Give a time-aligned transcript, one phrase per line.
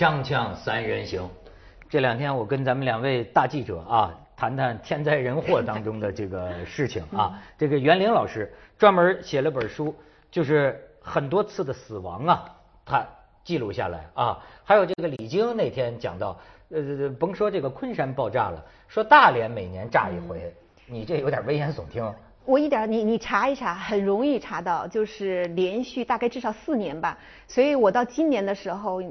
[0.00, 1.28] 锵锵三人行，
[1.90, 7.38] 这两天我跟咱们两位大记者啊，谈谈天灾人祸当中的这个事情啊。
[7.58, 9.94] 这个袁凌老师专门写了本书，
[10.30, 12.44] 就是很多次的死亡啊，
[12.86, 13.06] 他
[13.44, 14.42] 记录下来啊。
[14.64, 16.34] 还有这个李菁那天讲到，
[16.70, 20.50] 呃，甭说这个昆山爆炸了，说大连每年炸一回，
[20.86, 22.10] 你这有点危言耸听。
[22.46, 27.18] 我一点，你你查一查，很容易查到，就是连续大概至少四年吧。
[27.46, 29.02] 所以我到今年的时候，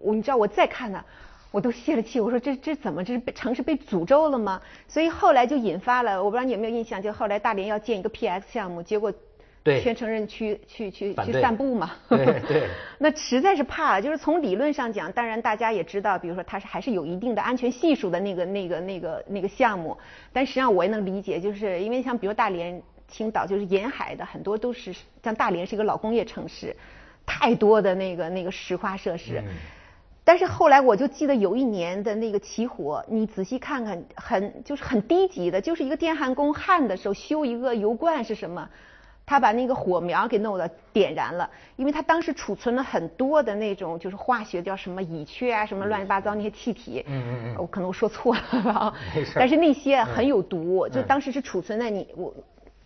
[0.00, 1.04] 我你知道我再看呢，
[1.50, 2.20] 我都泄了气。
[2.20, 4.60] 我说这这怎么这是被城市被诅咒了吗？
[4.86, 9.12] 所以后来就引发了，我不知道你有没有印象，就后来大连要建一个 PX 项目，结果
[9.64, 11.90] 对全城人去去去去散步嘛。
[12.08, 19.98] 对对 那实在是怕，就是从理论上讲，当然大家也知道，比如说它是还是有一定的安全系数的那个那个那个那个项目，
[20.32, 26.74] 但实际上我也能理解，就是因为像比如大连、青岛，就是沿海的很多都是像大连是一个老工业城市，
[27.26, 29.42] 太多的那个那个石化设施。
[29.44, 29.44] 嗯
[30.28, 38.68] 但是后来我就记得有一年的那个起火，你仔细看看，很就是很低级的，就是一个电焊工焊的时候修一个油罐是什么？
[39.24, 47.02] 他把那个火苗给弄了，点燃了，因为他当时储存了很多的那种就是化学叫什么乙炔啊，什么乱七八糟那些气体。
[47.06, 52.34] 嗯嗯嗯我可能我说错了啊没事但是那些很有毒，就嗯当时是储存在你我。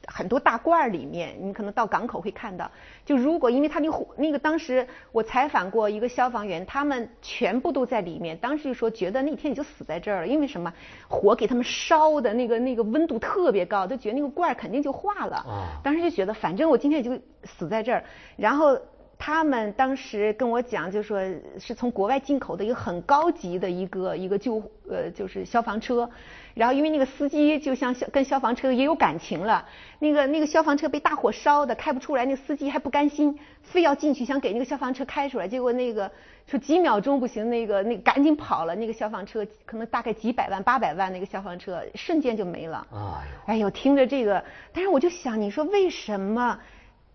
[0.06, 2.70] 很多大罐儿里面，你可能到港口会看到。
[3.04, 8.36] 就如果因为他那个火，那个当时我采访过一个消防员，他们全部都在里面。
[8.38, 10.72] 当时就说觉得那天你就死在这儿了，因为什么？
[11.08, 15.36] 火给他们烧的那个那个温度特别高，就觉得那个罐儿肯定就化了。
[15.36, 18.04] 啊当时就觉得反正我今天就死在这儿，
[18.36, 18.78] 然后。
[19.24, 21.20] 他们当时跟我讲，就说
[21.56, 26.10] 是从国外进口的一个很高级的一个一个救呃就是消防车，
[26.54, 29.64] 然后因为那个司机就像消跟消防车也有感情了，
[30.00, 36.10] 那个那个消防车被大火烧的开不出来，那个司机还不甘心，非要进去想给那个消防车开出来，结果那个
[36.48, 42.84] 说几秒钟不行，那个那个赶紧跑了，那个消防车可能大概几百万八百万那个消防车瞬间就没了。
[42.90, 43.06] 哎呦。
[43.46, 46.58] 哎呦，听着这个，但是我就想，你说为什么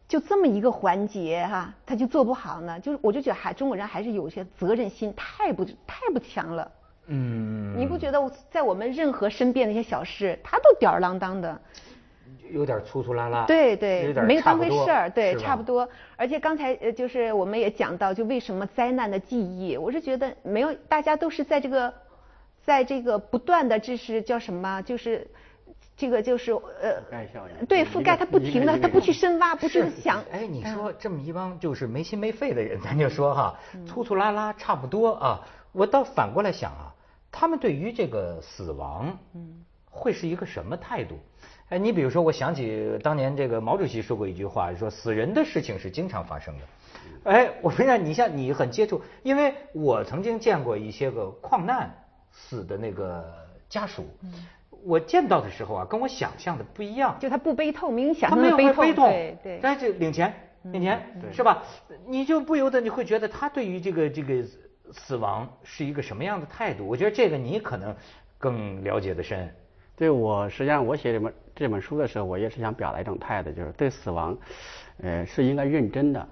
[0.07, 2.79] 就这么一个环节哈、他就做不好呢？
[2.79, 6.71] 就是我就觉得还中国人还是有些责任心太不太不强了。
[7.07, 11.59] 嗯，你不觉得在我们任何身边的一些小事，他都吊儿郎当的？
[12.51, 15.87] 有点粗粗拉拉，对对，点没有当回事儿，对，差不多。
[16.15, 21.93] 而且刚才呃，就是我们也讲到，就为什么灾难的记忆，我是觉得没有，大家都是在这个，
[22.63, 24.81] 在这个不断的，这是叫什么？
[24.83, 25.27] 就是
[25.97, 30.23] 这个就是呃覆盖效应对，覆盖它不停的，一个它不去深挖，不去想。
[30.31, 35.41] 哎，你嗯说这么一帮就是没心没肺的人，咱就说哈，粗粗拉拉差不多啊。
[35.71, 36.93] 我倒反过来想啊，
[37.31, 41.17] 他们对于这个死亡，嗯，会是一个什么态度？
[41.69, 46.63] 哎，你比如说，我想起当年这个毛主席说过一句话，说死人的事情是经常发生的。
[47.31, 51.93] 哎，我说让你像你很接触，因为我曾经见过一些个矿难
[52.31, 53.25] 死的那个
[53.67, 54.05] 家属，
[54.87, 57.17] 我见到的时候啊，跟我想象的不一样。
[57.19, 59.59] 就他不悲痛，明显他没有悲痛，对对。
[59.61, 60.33] 但是领钱，
[60.63, 61.01] 领钱
[61.33, 61.61] 是吧？
[62.07, 64.41] 你就不由得你会觉得他对于这个这个
[64.93, 66.87] 死亡是一个什么样的态度？
[66.87, 67.93] 我觉得这个你可能
[68.37, 69.53] 更了解的深。
[69.97, 74.37] 对我实际上我写这本这本书的时候，我也是想表达一种态度，就是对死亡，
[75.01, 76.27] 呃是应该认真的，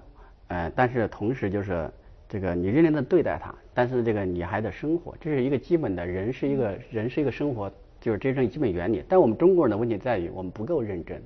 [0.48, 1.90] 呃但是同时就是
[2.28, 7.70] 这个你认真的对待它，但是这个你还得生活，这是一个基本的人是一个人是一个生活
[8.06, 9.02] 就是这种基本原理。
[9.08, 11.20] 但我们中国人的问题在于我们不够认真，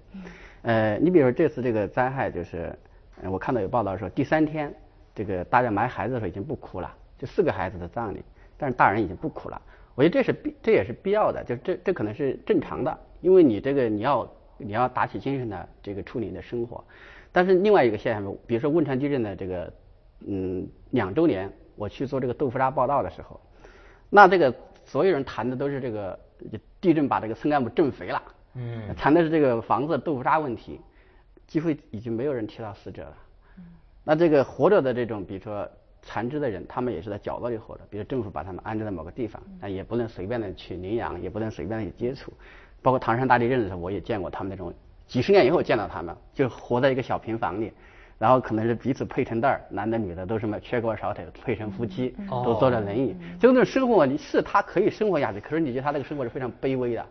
[0.62, 2.74] 呃你比如说这次这个灾害就是，
[3.22, 4.74] 呃我看到有报道说第三天
[5.14, 8.22] 这个大家埋孩子的时候已经不哭了，就四个孩子的葬礼，
[8.56, 9.60] 但是大人已经不哭了。
[9.94, 16.82] 我觉得这是必，这也是必要的，就这这可能是正常的，因为你这个你要你要打起精神的这个处理你的生活。
[17.32, 19.72] 但是另外一个现象，比如说汶川地震的这个
[20.26, 23.38] 嗯两周年，我去做这个豆腐渣报道的时候，
[24.08, 24.54] 那这个
[24.84, 26.19] 所有人谈的都是这个
[26.80, 28.22] 地震把这个村干部震肥了，
[28.55, 30.81] 嗯谈的是这个房子豆腐渣问题，
[31.46, 33.16] 几乎已经没有人提到死者了。
[34.02, 35.69] 那这个活着的这种，比如说
[36.02, 42.32] 残肢的人，他们也是在角落里活着，比如政府把他们安置在某个地方，但也不能随便的去领养，也不能随便的去接触。
[42.81, 44.72] 包括唐山大地震的时候，我也见过他们那种，
[45.06, 47.72] 几十年以后见到他们，就活在一个小平房里，
[48.20, 57.06] 然后可能是彼此配成对儿，男的女的都什么缺胳膊少腿，配成夫妻，都坐着轮椅，就那种生活，你是他可以生活下去，可是你觉得他那个生活是非常卑微的。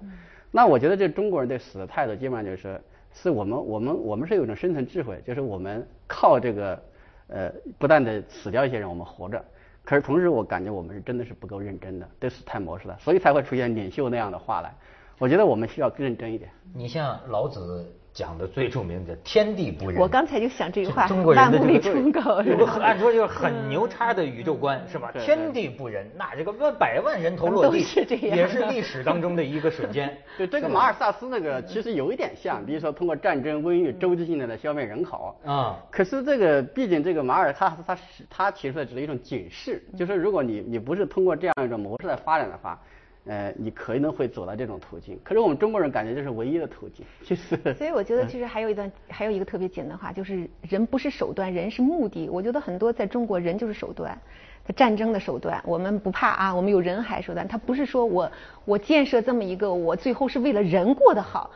[0.52, 2.80] 那我觉得这中国人对死的态度，基本上就是，
[3.12, 6.80] 是我们我们我们是有一种生存智慧，就是我们靠这个
[7.28, 9.44] 呃，不断的死掉一些人，我们活着。
[9.84, 14.72] 可是同时，我感觉我们是真的是不够认真的，对死太模式了，所以才会出现领袖那样的话来。
[15.18, 16.52] 我觉得我们需要更认真一点。
[16.74, 19.98] 你像老子讲的最著名的“天地不仁”。
[20.04, 25.10] 我刚才就想这句话，中国人的这个按说就是很牛叉的宇宙观，是吧？
[25.14, 27.78] 天地不仁，那这个万百万人头落地，
[28.20, 30.18] 也是历史当中的一个瞬间。
[30.38, 35.78] 对，这个马尔萨斯那个其实有一点像，比如说通过战争、瘟疫周期性的来消灭人口啊。
[35.90, 37.98] 可是这个毕竟这个马尔他他
[38.30, 42.78] 他提出来只是一种警示，就是如果你你不是通过这样一种模式来发展的话。
[43.30, 47.56] 呃，你可能会走到这种途径，可是我们中国人感觉这是唯一的途径，其实。
[47.78, 52.28] 所以我觉得其实还有一段，还有一个特别简单话，就是人不是手段，人是目的。
[52.28, 54.20] 我觉得很多在中国人就是手段，
[54.76, 58.32] 战争的手段，我们不怕啊，我们有人海手段，他不是说我
[58.66, 61.52] 我建设这么一个，我最后是为了人过得好。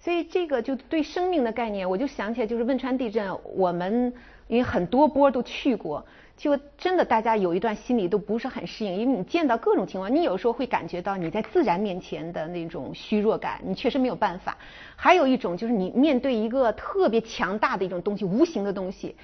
[0.00, 4.12] 所以这个就对生命的概念，我就想起来就是汶川地震，我们
[4.48, 6.04] 因为很多波都去过。
[6.36, 14.56] 就真的，大家有一段心里都不是很适应，因为你见到各种情况，你有时候会感觉到你在自然面前的那种虚弱感，你确实没有办法。
[14.96, 19.14] 还有一种就是你面对一个特别强大的一种东西，无形的东西，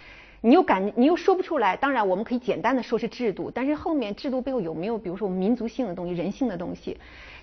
[0.43, 1.77] 你又感你又说不出来。
[1.77, 6.97] 当然，我们可以简单的说是制度，但是后面制度背后有没有，比如说我们民族性的东西、人性的东西，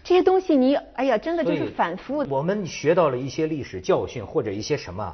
[0.06, 2.20] 这些东西你哎呀，真的就是反复。
[2.30, 5.14] 我们学到了一些历史教训或者一些什么。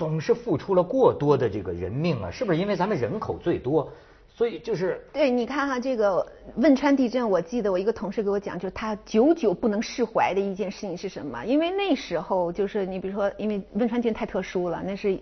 [0.00, 3.92] 总是付出了过多的这个人命啊，是不是因为咱们人口最多，
[4.34, 4.98] 所以就是？
[5.12, 6.26] 对，你看哈，这个
[6.56, 11.44] 汶川地震，我记得我一个同事给我讲，就是他久久不能释怀的一件事情是什么？
[11.44, 15.20] 因为那时候就是你比如说，因为汶川地震太特殊了，那是以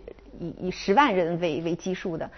[0.60, 2.30] 以十万人为为基数的，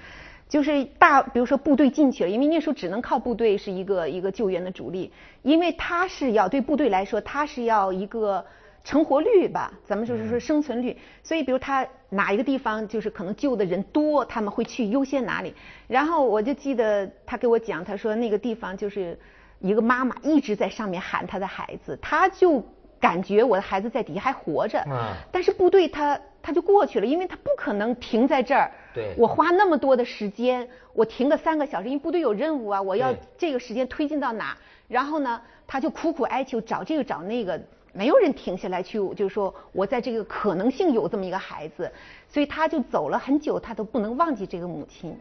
[0.48, 8.42] 就是大比如说部队进去了，因为那时候只能靠部队是一个一个救援的主力，因为他是要对部队来说，他是要一个。
[8.82, 10.96] 成活率吧，咱们就是说生存率。
[11.22, 15.54] 所以，比如他哪一个地方就是可能救的人多，他们会去优先哪里。
[15.86, 19.18] 然后我就记得他给我讲，他说那个地方就是
[19.60, 22.64] 一个妈妈一直在上面喊她的孩子，他就
[22.98, 24.82] 感觉我的孩子在底下还活着。
[24.90, 25.12] 嗯。
[25.30, 28.72] 但是部队他他就过去了，因为他不可能停在这儿。
[28.94, 29.14] 对。
[29.18, 34.56] 我花那么多的时间，我停个三个小时，因为部队有任务啊，我要这个时间推进到哪？
[34.88, 37.60] 然后呢，他就苦苦哀求，找这个找那个。
[37.92, 41.90] 没有人停下来去，就是说我在这个可能性有这么一个孩子，
[42.28, 45.16] 所以他就走了很久，他都不能忘记这个母亲。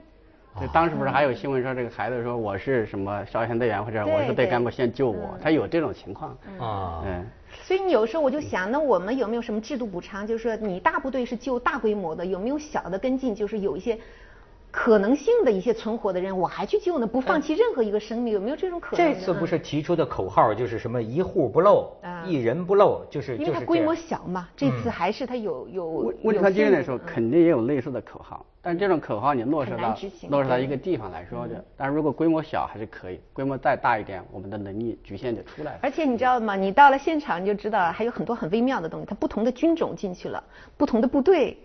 [0.58, 7.04] 对，当时不是还有新闻说这个孩子说我是什么少先队员或者我是队干部先救我，他有这种情况啊。
[7.06, 7.26] 嗯。
[7.64, 10.26] 所以你有时候我就想，那我们有没有什么制度补偿？
[10.26, 13.34] 就是说你大部队是救大规模的，有没有小的跟进？
[13.34, 13.98] 就是有一些。
[14.72, 19.14] 可能性的一些存活的人，我还去救呢，不放弃任何一个生命，有没有这种可能？
[19.14, 21.92] 这次不是提出的口号就是什么一户不漏，
[22.26, 24.48] 一人不漏，就是因为它规模小嘛。
[24.56, 26.14] 这次还是它有有。
[26.24, 29.96] 汶川地震的时候肯定也有类似的口号，但这种口号你落实到
[30.30, 35.80] 落实到一个地方来说的，但如果规模小还是可以，规模再大一点，我们的能力局限就出来了。
[35.82, 36.56] 而且你知道吗？
[36.56, 40.44] 你到了现场你就知道，还有很多很微妙的东西，它不同的军种进去了，
[40.78, 41.58] 不同的部队。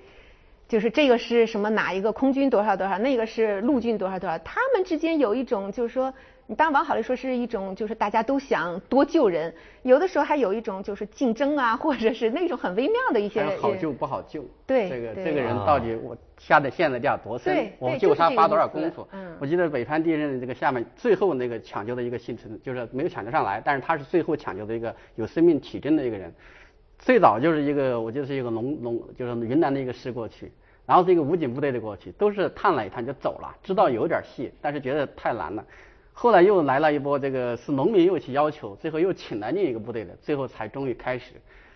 [0.66, 6.12] 就是这个是什么哪一个空军多少多少，那个是陆军多少多少，他们之间有一种就是说，
[6.46, 13.44] 你当然往好了说是一种就是大家都想多救人，有的时候还有一种就是竞争啊，或者是那种很微妙的一些。
[13.56, 14.44] 好救不好救。
[14.66, 14.88] 对。
[14.88, 19.06] 这个这个人到底我下的线的架多深，我救他花多少功夫？
[19.12, 19.37] 嗯。
[19.38, 26.34] 我记得北川地震这个下面最后那个抢救的一个幸存，就是没有抢救上来，但是他是最后抢救的一个有生命体征的一个人。
[27.04, 30.50] 最早就是一个，我记得是一个农农，就是云南的一个师过去，
[30.87, 35.62] 然后是一个武警部队的过去，都是探了一探就走了，知道有点戏，但是觉得太难了。
[36.14, 41.32] 后来又来了一波，这个是农民又去要求，最后又请来另一个部队的，最后才终于开始。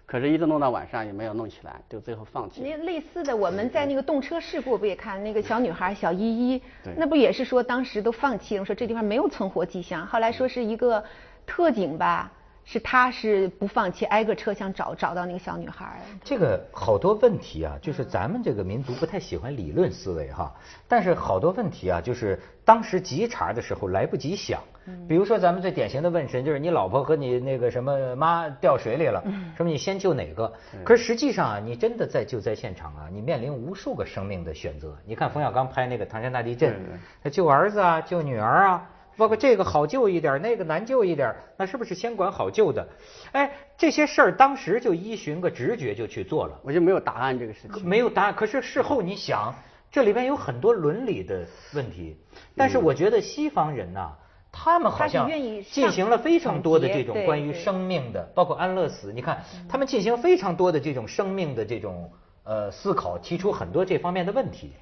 [0.07, 2.63] 可是，一直弄到晚上也没有弄起来，就最后放弃。
[2.63, 11.05] 那类似的，我们在那个动车事故不也看那个小女孩小依依，对，那不也是说当时都放弃了，说这地方没有存活迹象，后来说是一个
[11.45, 12.33] 特警吧。
[12.71, 15.99] 是他是不放弃挨个车厢找找到那个小女孩。
[16.23, 20.55] 这个好多问题啊，就是咱们这个民族不太喜欢理论思维哈。
[20.87, 24.61] 但是好多问题啊，就是当时急茬的时候来不及想。
[25.09, 29.25] 比如说咱们最典型的问神，就是你老婆和你那个什么妈掉水里了，
[29.57, 30.53] 说你先救哪个？
[30.85, 34.95] 可是实际上啊，你真的在救灾现场啊，你面临无数个生命的选择。
[35.07, 36.79] 你看冯小刚拍那个唐山大地震，
[37.23, 38.91] 他救儿子啊，救女儿啊。
[39.19, 42.89] 包括这个好救一点，那个难救一点，那是不是先管好救的？
[43.33, 47.87] 哎，这些事儿当时就依循个直觉就去做了，我就没有答案这个事情。
[47.87, 49.53] 没有答案，可是事后你想，
[49.91, 51.45] 这里边有很多伦理的
[51.75, 52.17] 问题。
[52.57, 54.13] 但是我觉得西方人呐，
[54.53, 55.29] 他们好像
[55.69, 62.13] 进行了非常多的这种关于生命的，包括安乐死，你看他们进行非常多的这种生命的这种
[62.45, 64.73] 呃思考，提出很多这方面的问题。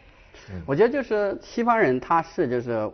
[0.66, 2.90] 我觉得就是西方人，他是就是，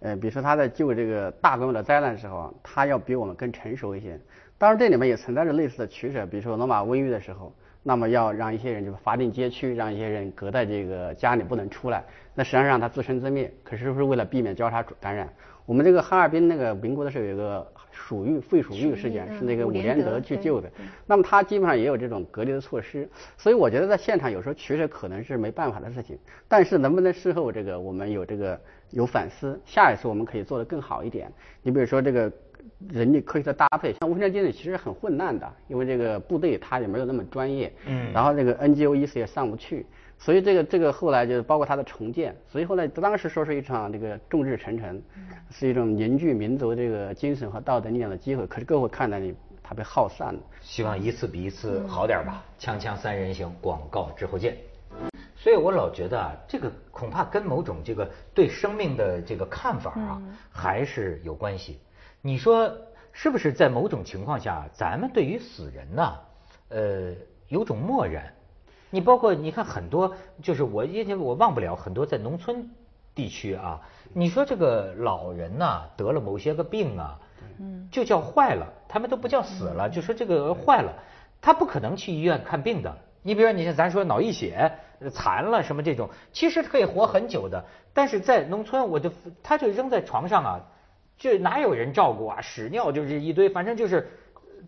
[0.00, 4.18] 呃，比如说他在救这个大规模的灾难的时候，他要比我们更成熟一些。
[4.58, 13.52] 当然这里面也存在着类似的取舍，比如说罗马瘟疫的时候，那么要让一些人就是罚定街区，让一些人隔在这个家里不能出来，那实际上让他自生自灭。
[13.64, 15.28] 可是不是为了避免交叉感染。
[15.66, 20.68] 我们这个哈尔滨那个民国的时候有一个鼠疫肺鼠疫事件，是那个伍连德去救的。
[21.06, 23.08] 那么他基本上也有这种隔离的措施。
[23.38, 26.18] 所以我觉得在现场有时候确实可能是没办法的事情。
[26.48, 28.58] 但是能不能事后这个我们有这个
[28.90, 31.30] 有反思，下一次我们可以做得更好一点。
[31.62, 32.32] 你比如说这个。
[32.92, 39.86] 人力科学的搭配，像无线电其实很混乱的，因为这个部队它也没有那么专业，嗯，然后这个 NGO 意识也上不去，
[40.24, 45.02] 所以这个这个后来就是包括它的重建，所以后来当时说是一场这个众志成城，
[45.50, 50.40] 是一种凝聚民族这个精神和道德力量的机会，可是各位看到你它被耗散了。
[50.60, 52.44] 希望一次比一次好点吧。
[52.56, 54.56] 锵锵三人行，广告之后见。
[55.34, 61.80] 所以我老觉得啊，这个恐怕跟某种这个对生命的这个看法啊，还是有关系。
[62.20, 62.72] 你说
[63.10, 66.12] 是不是在某种情况下，咱们对于死人呢，
[66.68, 67.12] 呃，
[67.48, 68.32] 有种漠然？
[68.92, 72.70] 你包括你看很多，就是我因为我忘不了很多在农村
[73.14, 73.80] 地区啊，
[74.12, 77.18] 你说这个老人呐得了某些个病啊，
[77.58, 80.92] 嗯，就叫坏了，他们都不叫死了，就说这个坏了，
[81.40, 82.94] 他不可能去医院看病的。
[83.22, 84.70] 你比如说，你像咱说脑溢血
[85.10, 89.10] 残了什么这种，其实可以活很久的，但是在农村，我就
[89.42, 90.60] 他就扔在床上啊。
[91.18, 92.40] 就哪有人照顾啊？
[92.40, 94.10] 屎尿就是一堆，反正就是，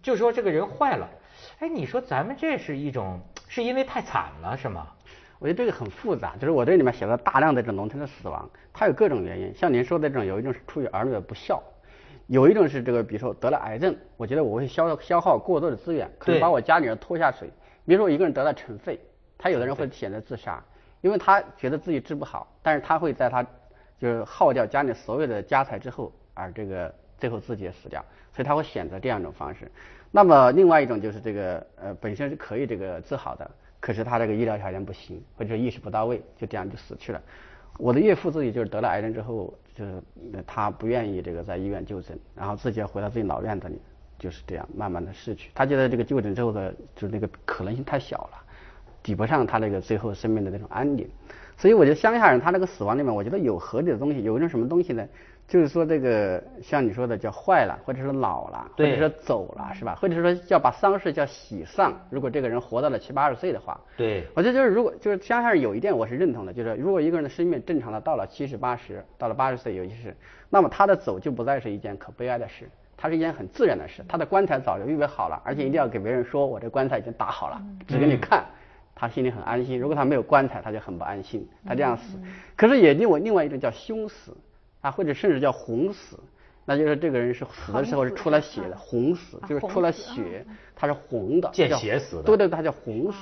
[0.03, 1.11] 就说这个人坏了。
[1.59, 3.21] 哎，你说咱们这是一种，
[3.55, 4.89] 是因为太惨了是吗？
[5.39, 6.35] 我觉得这个很复杂。
[6.41, 9.55] 就是我这里面写了大量的这种农村的死亡，它有各种原因。
[9.55, 11.63] 像您说的这种，有一种是出于儿女的不孝，
[12.27, 17.49] 有一种是这个，比如说得了癌症，我觉得我会消消耗过多的资源，可能把我家里人拖下水。
[17.87, 18.99] 比如说一个人得了尘肺，
[19.39, 20.61] 他有的人会选择自杀，
[21.01, 23.41] 因为他觉得自己治不好，但是他会在他
[24.01, 26.13] 就是耗掉家里所有的家财之后。
[26.37, 29.71] 而这个最后自己也死掉，所以他会选择这样一种方式。
[30.17, 37.21] 那么另外一种就是这个呃本身是可以这个治好的，可是他这个医疗条件不行，或者意识不到位，就这样就死去了。
[37.79, 40.01] 我的岳父自己就是得了癌症之后，就是
[40.47, 43.77] 他不愿意这个在医院就诊，然后自己要回到自己老院子里，
[44.17, 45.51] 就是这样慢慢的逝去。
[45.53, 48.39] 他觉得这个就诊之后的就那个可能性太小了，
[49.03, 51.11] 抵不上他那个最后生命的那种安宁。
[51.57, 55.05] 所以我觉得乡下人他那个死亡里面，我觉得有合理的东西，有一种什么东西呢？
[55.47, 59.95] 就是说这个像你说的叫坏了，或者是老了，或者说走了，是吧？
[60.01, 61.93] 或者说要把丧事叫喜丧。
[62.09, 70.17] 如果这个人活到了七八十岁的话，对，我觉得就是如果就是乡下人有一点我是认同的，就是如果一个人的生命正常的到了七十八十，到了八十岁尤其是，
[70.49, 74.03] 那么他的走就不再是一件可悲哀的事，它是一件很自然的事。
[74.09, 78.45] 他的棺材早就预备好了，而且一定要给别人说我这棺材已经打好了，只给你看，
[78.95, 79.79] 他心里很安心。
[79.79, 82.19] 如果他没有棺材，他就很不安心，他这样死。
[82.57, 84.35] 可是也另外另外一种叫凶死。
[84.85, 86.19] 啊，或者甚至叫红死，
[86.67, 90.45] 那就是这个人是死的时候是出了血的，红死就是出了血，
[90.77, 93.19] 他是红的，见血死的，对对，他叫红死，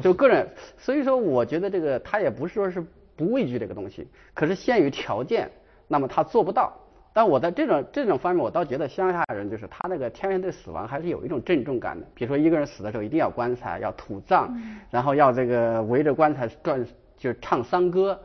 [0.00, 0.48] 就个人，
[0.78, 2.80] 所以说我觉得这个他也不是说是
[3.16, 5.50] 不畏惧这个东西，可是限于条件，
[5.88, 6.72] 那么他做不到。
[7.12, 12.06] 但我在这种这种方面，我倒觉得乡下人就是他那个天然对死亡还是有一种郑重感的。
[12.14, 14.48] 比如说一个人死的时候一定要棺材，要土葬，
[14.90, 16.86] 然后要这个围着棺材转，
[17.16, 18.16] 就是唱丧歌，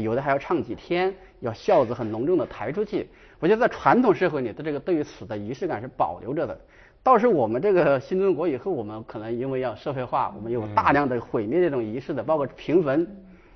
[0.00, 1.14] 有的还要唱几天。
[1.40, 3.08] 要孝子很隆重的抬出去，
[3.40, 6.56] 我觉得在传统社会里的这个对于死的仪式感是保留着的。
[7.02, 13.04] 倒是我们这个新中国以后，我们可能因为要社会化，我们有大量的毁灭这种仪式的，包括平坟，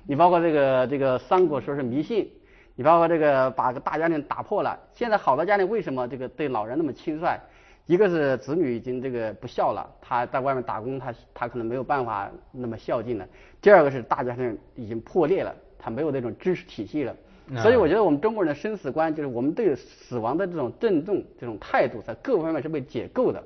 [0.05, 2.29] 你包括这个这个三国说是迷信，
[2.75, 4.77] 你包括这个把个大家庭打破了。
[4.93, 7.39] 现在好多家庭为什么这个对老人那么轻率？
[7.85, 13.25] 一个是子女已经这个不孝了，他在外面打工，他他可能没有办法那么孝敬了。
[13.61, 17.15] 第二个是大家庭已经破裂了，他没有那种知识体系了。
[17.61, 23.41] 所以我觉得我们中国人的生死观，就是我们对死亡的这种郑重这种态度，在各方面是被解构的。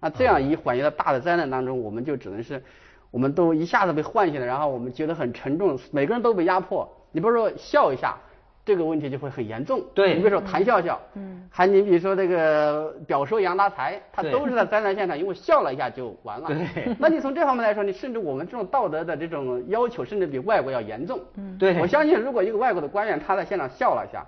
[0.00, 2.60] 那这样一缓解到大的灾难当中，我们就只能是，
[3.10, 6.90] 我们都一下子被唤醒了，然后我们觉得很沉重，每个人都被压迫。
[7.12, 8.18] 你不是说笑一下？
[8.66, 9.80] 这个问题就会很严重。
[9.94, 16.48] 对，你比如说谭笑笑，嗯，还你比如说这个表叔杨达才，他都是在灾难现场，因为笑了一下就完了。
[16.48, 16.92] 对。
[16.98, 21.20] 那你从这方面来说，你甚至我们这种道德的这种要求，甚至比外国要严重。
[21.36, 21.56] 嗯。
[21.56, 21.78] 对。
[21.80, 24.26] 我相信，如果一个外国的官员他在现场笑了一下，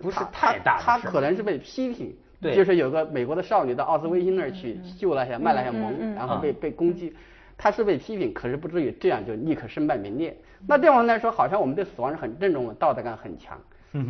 [0.00, 2.16] 不是太大，他可能是被批评。
[2.40, 2.54] 对。
[2.54, 7.14] 就是有个美国的少女到奥斯威辛那儿去救了一下，卖了一下萌，然后被被攻击，
[7.58, 10.34] 他是被批评，可是不至于这样就立刻身败名裂。
[10.66, 13.58] 那对我们来说，好像我们对死亡是很郑重的，道德感很强。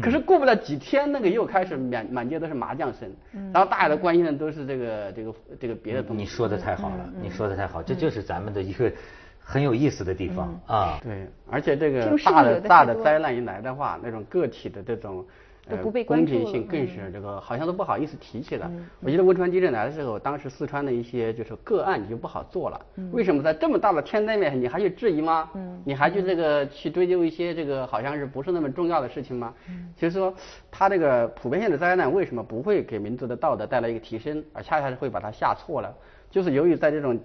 [0.02, 3.08] 可是过不了几天，那个又开始满满街都是麻将声，
[3.52, 6.22] 然后大家的关心的都是这个这个这个别的东西。
[6.22, 8.90] 你说的太好了，你说的太好，这就是咱们的一个
[9.38, 10.98] 很有意思的地方啊。
[11.04, 15.24] 对，而且这个大的大的灾难一来的话，那种个体的这种
[15.68, 18.70] 呃不被关注了公平性更嗯是这个好像都不好意思提起了。
[19.00, 22.80] 我记得汶川地震来的时候，当时四川的一些就是个案你就不好做了。
[23.12, 25.50] 为什么在这么大的天灾面前你还去质疑吗？
[25.84, 29.54] 你还去这个去追究一些这个好像是不是那么重要的事情吗？
[29.96, 30.32] 就是说，
[30.70, 35.94] 它这个普遍性的灾难为什么不会给民族的道德带来一个提升，而恰恰是会把它下错了？
[36.30, 37.18] 就是由于在这种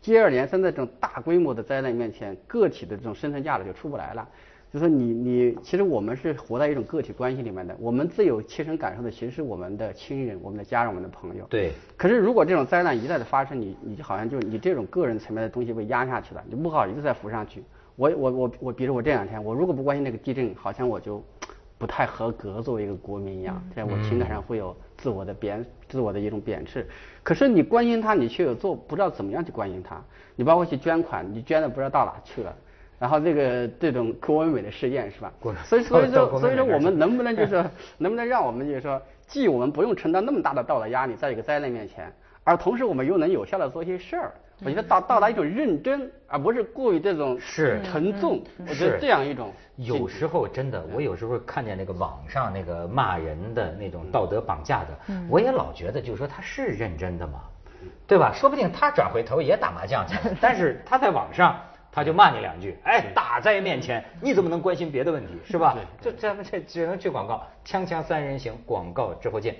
[0.00, 4.28] 接二连三的这种大规模的灾难面前，个体的这种生存价值就出不来了。
[4.74, 11.46] 就说你你，其实我们是活在一种个体关系里面的，我们最有切身感受的其实是我们的亲人、我们的家人、我们的朋友。
[11.48, 11.70] 对。
[11.96, 17.62] 可是如果这种灾难一再的发生，你你就好像就你这种个人层面的东西被压下去了，你不好意思再浮上去。
[17.94, 21.22] 我我我我，比如我这两天，我如果不关心那个地震，好像我就
[21.78, 26.84] 不太合格作为一个国民一样，这样我情感上会有自我的贬，自我的一种贬斥。
[27.22, 30.02] 可是你关心他，你却有做不知道怎么样去关心他。
[30.34, 32.52] 你包括去捐款，你捐的不知道到哪去了。
[32.98, 35.32] 然后这个这种郭文美的事件是吧？
[35.64, 37.64] 所以所以说所以说我们能不能就是
[37.98, 42.12] 能不能让我们就是说，既我们不用承担那么大的道德压力，在一个灾难面前，
[42.44, 44.32] 而同时我们又能有效的做一些事儿。
[44.64, 48.40] 我觉得到到达一种认真，而不是过于这种是沉重。
[48.68, 54.96] 我觉得这样一种有时候真的，我有时候看见那个网上那个骂人的那种道德绑架的，
[55.28, 57.40] 我也老觉得就是说他是认真的嘛，
[58.06, 58.32] 对吧？
[58.32, 61.60] 说不定他转回头也打麻将去了， 但是他在网上。
[61.94, 65.78] 他就骂你两句，哎，打在面前你怎么能关心别的问题，是吧？
[66.00, 69.54] 这咱们这只能去广告，锵锵三人行，广告之后见。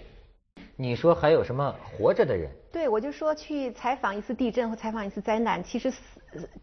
[0.77, 2.51] 你说还有什么活着的人？
[2.73, 5.99] 对，我就说去采访一次地震或采访一次灾难，其实死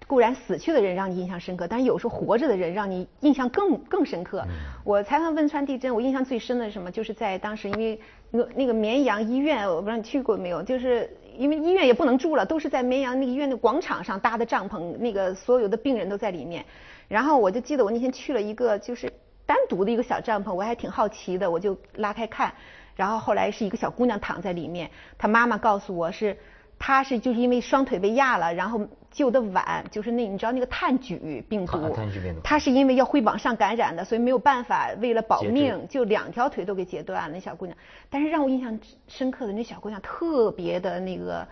[0.06, 4.46] 固然死去的人让你印象深刻，但是有时候活着的人让你印象更更深刻。
[4.84, 6.92] 我采访汶川地震，我印象最深的是什么？
[6.92, 7.98] 就是在当时因为
[8.30, 11.10] 那个那个绵阳医院，我不知道你去过没有，就是。
[11.38, 16.66] 因为医院也不能住了，都是在绵阳那个医院的广场上搭的帐篷，那个所有的病人都在里面。
[17.08, 19.12] 然后我就记得我那天去了一个就是
[19.46, 22.54] 单独的一个小帐篷，我还挺好奇的，我就拉开看。
[22.96, 26.38] 然后后来是一个小姑娘躺在里面，她妈妈告诉我是，
[26.84, 37.36] 她是就是因为双腿被压了，然后救的晚，就是那你知道那个炭疽病毒，炭疽病毒，她是因为要会往上感染的，所以没有办法，为了保命就两条腿都给截断了。
[37.36, 37.78] 那小姑娘，
[38.10, 41.48] 但是让我印象深刻的那小姑娘特别的那个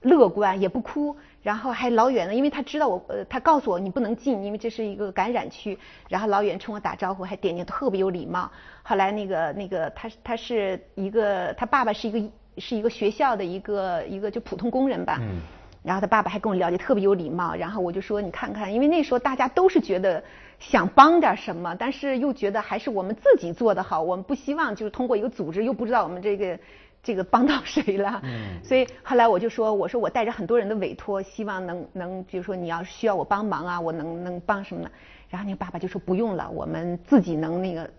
[0.00, 8.50] 乐观，也不哭，然后还老远的，因为她知道我，呃，她告诉我你不能进，因为这是一个感染区，然后老远冲我打招呼，还点点特别有礼貌。
[8.82, 12.18] 后来那个那个她她是一个她爸爸是一个
[12.58, 15.40] 是一个学校的一个一个就普通工人吧，嗯，
[15.82, 20.22] 然后他爸爸还跟我了解特别有礼貌，然后我就说你看看，因为那时候大家都是觉得
[20.58, 26.58] 想帮点什么，但是又觉得还是我们自己做的好，我们不希望就是通过一个组织又不知道我们这个
[27.02, 34.90] 这个帮到谁了，嗯， 所以后来我就说我说我带着很多人的委托，希望能能比如说你要是需要我帮忙啊，我能能帮什么呢？
[35.28, 37.90] 然后那个爸爸就说不用了，我们自己能那个。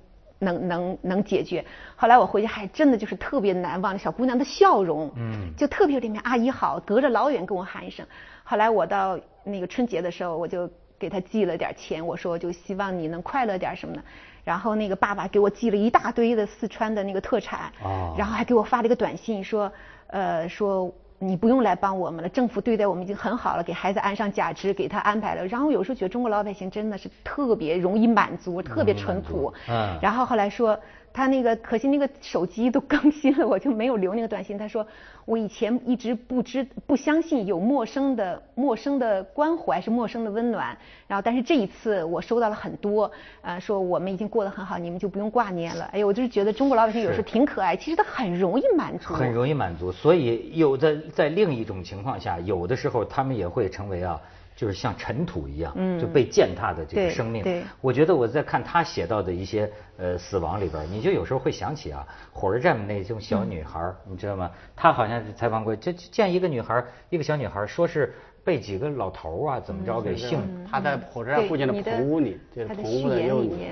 [0.45, 1.65] 能能能解决。
[1.97, 8.05] 后来我回去还真的就是特别难忘小姑娘的笑容，嗯，就特别里面阿姨好，隔着老远跟我喊一声。
[8.43, 14.01] 后来我到那个春节的时候，我就给她寄了点钱，我说就希望你能快乐点什么的。
[14.43, 19.71] 然后那个爸爸给我寄了一大堆的四川的那个特产，哦，然后还给我发了一个短信说，
[20.07, 20.93] 呃说。
[21.17, 25.47] 你不用来帮我们了，政府对待我们已经很好了，给孩子安上假肢，给他安排了。
[25.47, 29.53] 然后有时候觉得中国老百姓真的是特别容易满足，特别淳朴。
[29.69, 29.97] 嗯。
[30.01, 30.77] 然后后来说
[31.15, 34.57] 他那个，可惜那个手机都更新了，我就没有留那个短信。
[34.57, 34.85] 他说
[35.23, 40.77] 我以前一直不知不相信有陌生的陌生的关怀是陌生的温暖。
[41.07, 43.09] 然后但是这一次我收到了很多，
[43.41, 45.85] 呃，说我们已经过得很好，你们就不用挂念了。
[45.93, 49.13] 哎呦，我就是觉得中国老百姓有时候挺可爱，其实他很容易满足。
[49.13, 50.95] 很容易满足，所以有的。
[51.13, 54.19] 在另一种情况下，有的时候他们也会成为啊，
[54.55, 57.43] 就是像尘土一样，嗯，就被践踏的这个生命。
[57.43, 64.49] 对，我觉得我在看他写到的一些呃死亡里边，你就有时候会想起啊，火车站那种小女孩，你知道吗？
[64.75, 68.13] 他好像是采访过，就见一个女孩，一个小女孩，说是
[68.45, 70.39] 被几个老头啊怎么着给性。
[70.71, 73.67] 她在火车站附近的棚屋里，就是棚屋的幼女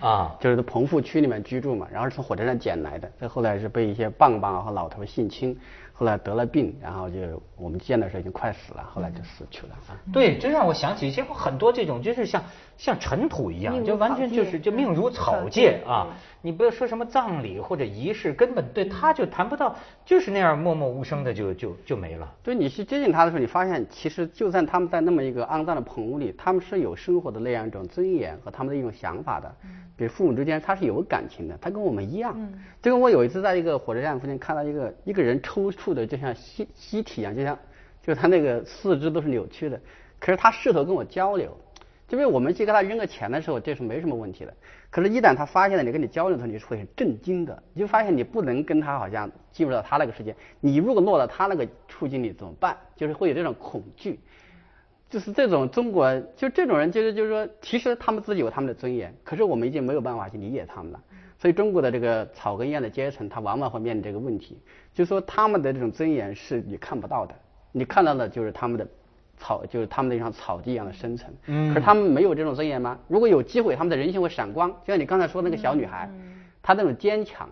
[0.00, 5.58] 啊，就是在棚户区里面居住嘛，然后是从火车站捡来的，再后来是被一些棒棒和老头性侵。
[5.98, 7.18] 后来得了病，然后就
[7.56, 9.98] 我们见的时候已经快死了，后来就死去了啊。
[10.12, 12.40] 对，这让我想起，其实很多这种就是像
[12.76, 16.06] 像尘土一样，就完全就是就命如草芥啊。
[16.40, 22.32] 你不要说什么葬礼或者仪式，根本对他就谈不到，就是那样默默无声的就就就没了。
[22.44, 29.52] 对，你去接近他的时候，你发现其实就算他们在那么一个肮脏的棚屋里，他们是有生活的那样一种尊严和他们的一种想法的。
[29.96, 32.32] 比如父母之间他是有感情的，他跟我们一样。
[32.36, 37.58] 嗯、就跟我有一次在一个火车站附近看到一个一个人抽搐的，就像吸吸体一样，就像
[38.02, 39.80] 就是他那个四肢都是扭曲的，
[40.18, 41.56] 可是他试图跟我交流。
[42.10, 44.54] 因为我们去给他扔个钱的时候，这是没什么问题的。
[44.88, 47.62] 可是，一旦他发现了你跟你交流的时候，你是会很震惊的。
[47.74, 50.34] 你就发现你不能跟他好像进入到他那个世界。
[50.60, 52.74] 你如果落到他那个处境里怎么办？
[52.96, 54.18] 就是会有这种恐惧。
[55.10, 61.00] 就是这种中国，就这种人，就是就是说，其实他们自己有他们的尊严，可是我们已经没有办法去理解他们了。
[61.40, 64.58] 所以，中国的这个草根一样的阶层，他往往会面临这个问题，
[64.92, 67.34] 就是说他们的这种尊严是你看不到的，
[67.70, 68.84] 你看到的就是他们的
[69.36, 71.32] 草，就是他们的像草地一样的深沉。
[71.46, 71.72] 嗯。
[71.72, 72.98] 可是他们没有这种尊严吗？
[73.06, 76.10] 如果有机会，他们的人性会闪光，就像你刚才说那个小女孩，
[76.60, 77.48] 她那种坚强，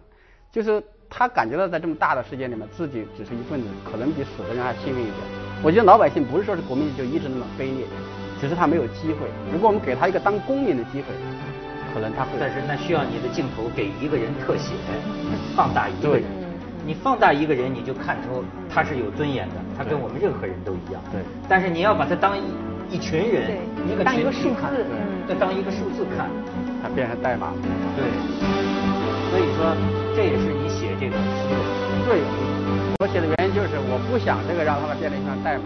[0.51, 5.17] 就是她感觉到在这么大的世界里面，自己只是一份子，可能比死的人还幸运一点。
[5.63, 7.87] 我觉得老百姓不是说是国民就一直那么卑劣，
[8.41, 9.29] 只是他没有机会。
[9.53, 11.15] 如果我们给他一个当公民的机会，
[11.97, 12.37] 可能他会。
[12.39, 14.77] 但是那需要你的镜头给一个人特写，
[15.57, 16.25] 放大一个人。
[16.85, 21.01] 你放大一个人，你就看出他是有尊严的，他跟我们任何人都一样。
[21.11, 21.25] 对。
[21.49, 22.45] 但是你要把他当一
[22.93, 23.57] 一群人，
[23.89, 24.85] 一个当一个数字，
[25.27, 26.29] 再当一个数字看，
[26.83, 27.49] 他变成代码。
[27.97, 28.05] 对。
[29.33, 29.73] 所以说，
[30.15, 31.49] 这也是你写这个书。
[32.05, 32.21] 对。
[33.01, 35.65] 我写的原因就是我不想这个让他们变成一串代码。